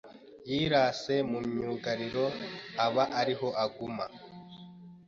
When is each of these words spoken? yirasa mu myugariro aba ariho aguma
yirasa 0.49 1.15
mu 1.29 1.39
myugariro 1.49 2.25
aba 2.85 3.03
ariho 3.19 3.47
aguma 3.63 4.05